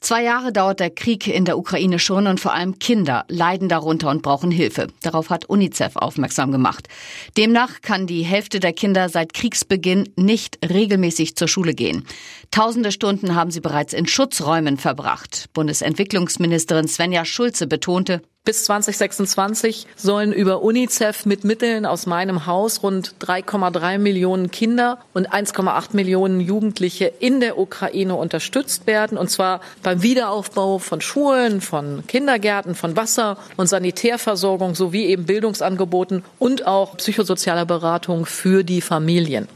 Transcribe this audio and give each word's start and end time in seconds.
Zwei 0.00 0.22
Jahre 0.22 0.52
dauert 0.52 0.78
der 0.78 0.90
Krieg 0.90 1.26
in 1.26 1.44
der 1.44 1.58
Ukraine 1.58 1.98
schon 1.98 2.28
und 2.28 2.38
vor 2.38 2.52
allem 2.54 2.78
Kinder 2.78 3.24
leiden 3.28 3.68
darunter 3.68 4.10
und 4.10 4.22
brauchen 4.22 4.52
Hilfe. 4.52 4.86
Darauf 5.02 5.28
hat 5.28 5.46
UNICEF 5.46 5.96
aufmerksam 5.96 6.52
gemacht. 6.52 6.88
Demnach 7.36 7.80
kann 7.82 8.06
die 8.06 8.22
Hälfte 8.22 8.60
der 8.60 8.72
Kinder 8.72 9.08
seit 9.08 9.34
Kriegsbeginn 9.34 10.08
nicht 10.14 10.58
regelmäßig 10.64 11.34
zur 11.34 11.48
Schule 11.48 11.74
gehen. 11.74 12.06
Tausende 12.52 12.92
Stunden 12.92 13.34
haben 13.34 13.50
sie 13.50 13.60
bereits 13.60 13.92
in 13.92 14.06
Schutzräumen 14.06 14.76
verbracht. 14.76 15.46
Bundesentwicklungsministerin 15.52 16.86
Svenja 16.86 17.24
Schulze 17.24 17.66
betonte, 17.66 18.22
bis 18.48 18.64
2026 18.64 19.86
sollen 19.94 20.32
über 20.32 20.62
UNICEF 20.62 21.26
mit 21.26 21.44
Mitteln 21.44 21.84
aus 21.84 22.06
meinem 22.06 22.46
Haus 22.46 22.82
rund 22.82 23.16
3,3 23.20 23.98
Millionen 23.98 24.50
Kinder 24.50 25.00
und 25.12 25.30
1,8 25.30 25.88
Millionen 25.92 26.40
Jugendliche 26.40 27.12
in 27.20 27.40
der 27.40 27.58
Ukraine 27.58 28.14
unterstützt 28.14 28.86
werden. 28.86 29.18
Und 29.18 29.28
zwar 29.28 29.60
beim 29.82 30.02
Wiederaufbau 30.02 30.78
von 30.78 31.02
Schulen, 31.02 31.60
von 31.60 32.06
Kindergärten, 32.06 32.74
von 32.74 32.96
Wasser- 32.96 33.36
und 33.58 33.66
Sanitärversorgung 33.66 34.74
sowie 34.74 35.04
eben 35.04 35.26
Bildungsangeboten 35.26 36.24
und 36.38 36.66
auch 36.66 36.96
psychosozialer 36.96 37.66
Beratung 37.66 38.24
für 38.24 38.64
die 38.64 38.80
Familien. 38.80 39.46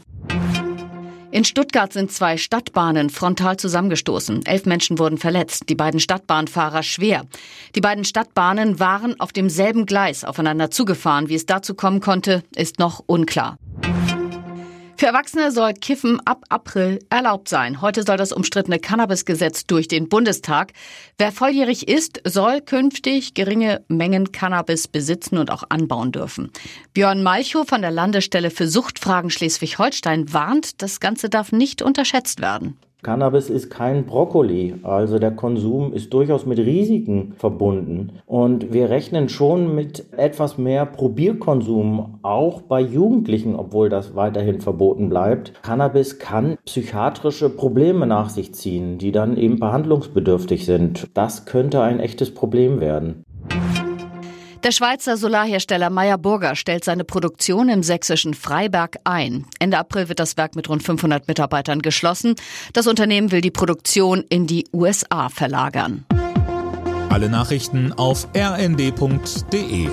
In 1.33 1.45
Stuttgart 1.45 1.91
sind 1.91 2.11
zwei 2.11 2.37
Stadtbahnen 2.37 3.09
frontal 3.09 3.57
zusammengestoßen. 3.57 4.45
Elf 4.45 4.67
Menschen 4.67 4.99
wurden 4.99 5.17
verletzt, 5.17 5.63
die 5.67 5.73
beiden 5.73 5.99
Stadtbahnfahrer 5.99 6.83
schwer. 6.83 7.23
Die 7.73 7.81
beiden 7.81 8.05
Stadtbahnen 8.05 8.79
waren 8.79 9.19
auf 9.19 9.33
demselben 9.33 9.87
Gleis 9.87 10.23
aufeinander 10.25 10.69
zugefahren. 10.69 11.29
Wie 11.29 11.35
es 11.35 11.47
dazu 11.47 11.73
kommen 11.73 12.01
konnte, 12.01 12.43
ist 12.55 12.77
noch 12.77 13.01
unklar. 13.07 13.57
Für 14.95 15.07
Erwachsene 15.07 15.51
soll 15.51 15.73
Kiffen 15.73 16.21
ab 16.25 16.45
April 16.49 16.99
erlaubt 17.09 17.49
sein. 17.49 17.81
Heute 17.81 18.03
soll 18.03 18.17
das 18.17 18.31
umstrittene 18.31 18.79
Cannabisgesetz 18.79 19.65
durch 19.65 19.87
den 19.87 20.07
Bundestag. 20.07 20.71
Wer 21.17 21.31
volljährig 21.31 21.87
ist, 21.87 22.21
soll 22.25 22.61
künftig 22.61 23.33
geringe 23.33 23.83
Mengen 23.87 24.31
Cannabis 24.31 24.87
besitzen 24.87 25.37
und 25.37 25.51
auch 25.51 25.63
anbauen 25.69 26.11
dürfen. 26.11 26.51
Björn 26.93 27.23
Malchow 27.23 27.67
von 27.67 27.81
der 27.81 27.91
Landesstelle 27.91 28.51
für 28.51 28.67
Suchtfragen 28.67 29.29
Schleswig-Holstein 29.29 30.31
warnt, 30.31 30.81
das 30.81 30.99
Ganze 30.99 31.29
darf 31.29 31.51
nicht 31.51 31.81
unterschätzt 31.81 32.39
werden. 32.41 32.77
Cannabis 33.03 33.49
ist 33.49 33.69
kein 33.69 34.05
Brokkoli, 34.05 34.75
also 34.83 35.19
der 35.19 35.31
Konsum 35.31 35.91
ist 35.91 36.13
durchaus 36.13 36.45
mit 36.45 36.57
Risiken 36.57 37.33
verbunden. 37.37 38.13
Und 38.25 38.71
wir 38.71 38.89
rechnen 38.89 39.27
schon 39.27 39.75
mit 39.75 40.05
etwas 40.17 40.57
mehr 40.57 40.85
Probierkonsum, 40.85 42.19
auch 42.21 42.61
bei 42.61 42.79
Jugendlichen, 42.79 43.55
obwohl 43.55 43.89
das 43.89 44.15
weiterhin 44.15 44.61
verboten 44.61 45.09
bleibt. 45.09 45.53
Cannabis 45.63 46.17
kann 46.17 46.57
psychiatrische 46.65 47.49
Probleme 47.49 48.07
nach 48.07 48.29
sich 48.29 48.53
ziehen, 48.53 48.97
die 48.97 49.11
dann 49.11 49.35
eben 49.35 49.59
behandlungsbedürftig 49.59 50.65
sind. 50.65 51.09
Das 51.13 51.45
könnte 51.45 51.81
ein 51.81 51.99
echtes 51.99 52.33
Problem 52.33 52.79
werden. 52.79 53.22
Der 54.63 54.71
Schweizer 54.71 55.17
Solarhersteller 55.17 55.89
Meyer 55.89 56.17
Burger 56.17 56.55
stellt 56.55 56.85
seine 56.85 57.03
Produktion 57.03 57.67
im 57.67 57.83
sächsischen 57.83 58.33
Freiberg 58.33 58.95
ein. 59.03 59.45
Ende 59.59 59.77
April 59.77 60.07
wird 60.07 60.19
das 60.19 60.37
Werk 60.37 60.55
mit 60.55 60.69
rund 60.69 60.81
500 60.81 61.27
Mitarbeitern 61.27 61.81
geschlossen. 61.81 62.35
Das 62.71 62.87
Unternehmen 62.87 63.33
will 63.33 63.41
die 63.41 63.51
Produktion 63.51 64.23
in 64.29 64.47
die 64.47 64.65
USA 64.71 65.27
verlagern. 65.27 66.05
Alle 67.09 67.27
Nachrichten 67.27 67.91
auf 67.91 68.29
rnd.de 68.33 69.89